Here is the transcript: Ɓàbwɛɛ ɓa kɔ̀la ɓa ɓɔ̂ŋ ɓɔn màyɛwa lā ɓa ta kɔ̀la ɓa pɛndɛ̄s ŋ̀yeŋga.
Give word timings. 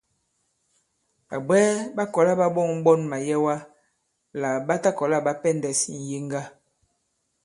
Ɓàbwɛɛ 1.27 1.69
ɓa 1.95 2.03
kɔ̀la 2.13 2.33
ɓa 2.39 2.47
ɓɔ̂ŋ 2.55 2.69
ɓɔn 2.85 2.99
màyɛwa 3.11 3.55
lā 4.41 4.49
ɓa 4.67 4.75
ta 4.83 4.89
kɔ̀la 4.97 5.17
ɓa 5.25 5.33
pɛndɛ̄s 5.41 5.81
ŋ̀yeŋga. 5.93 6.41